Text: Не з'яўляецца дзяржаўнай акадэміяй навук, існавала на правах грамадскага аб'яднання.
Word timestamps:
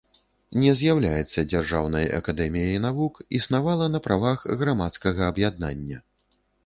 Не 0.61 0.71
з'яўляецца 0.77 1.43
дзяржаўнай 1.51 2.05
акадэміяй 2.19 2.79
навук, 2.87 3.19
існавала 3.41 3.91
на 3.97 4.01
правах 4.09 4.39
грамадскага 4.63 5.21
аб'яднання. 5.35 5.97